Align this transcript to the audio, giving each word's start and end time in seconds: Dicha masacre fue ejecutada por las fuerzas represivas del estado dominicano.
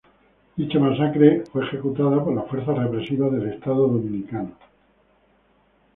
Dicha 0.55 0.79
masacre 0.79 1.43
fue 1.51 1.63
ejecutada 1.63 2.23
por 2.23 2.33
las 2.33 2.49
fuerzas 2.49 2.75
represivas 2.75 3.31
del 3.33 3.51
estado 3.53 3.87
dominicano. 3.87 4.57